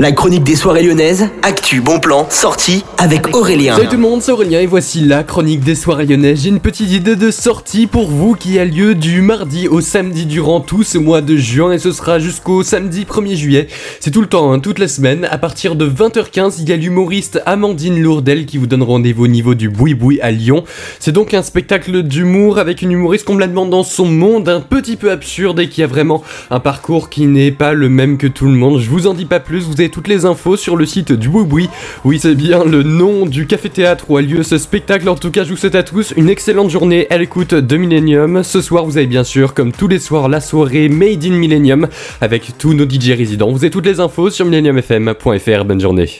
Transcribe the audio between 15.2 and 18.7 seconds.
À partir de 20h15, il y a l'humoriste Amandine Lourdel qui vous